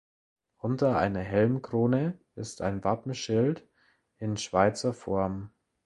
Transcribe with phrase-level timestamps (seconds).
[0.57, 3.69] Unter einer Helmkrone ist ein Wappenschild
[4.17, 5.51] in Schweizer Form.